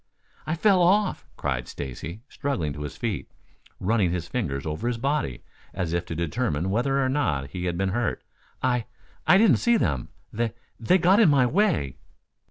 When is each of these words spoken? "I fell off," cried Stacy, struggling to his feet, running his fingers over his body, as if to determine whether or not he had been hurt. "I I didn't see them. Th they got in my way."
"I 0.47 0.55
fell 0.55 0.81
off," 0.81 1.27
cried 1.37 1.67
Stacy, 1.67 2.21
struggling 2.27 2.73
to 2.73 2.81
his 2.81 2.97
feet, 2.97 3.29
running 3.79 4.09
his 4.09 4.27
fingers 4.27 4.65
over 4.65 4.87
his 4.87 4.97
body, 4.97 5.43
as 5.75 5.93
if 5.93 6.07
to 6.07 6.15
determine 6.15 6.71
whether 6.71 6.99
or 6.99 7.07
not 7.07 7.51
he 7.51 7.65
had 7.65 7.77
been 7.77 7.89
hurt. 7.89 8.23
"I 8.63 8.85
I 9.27 9.37
didn't 9.37 9.57
see 9.57 9.77
them. 9.77 10.09
Th 10.35 10.53
they 10.79 10.97
got 10.97 11.19
in 11.19 11.29
my 11.29 11.45
way." 11.45 11.97